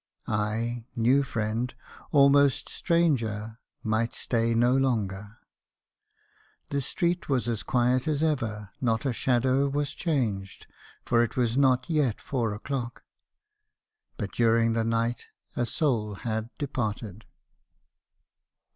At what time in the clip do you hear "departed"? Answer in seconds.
16.57-17.25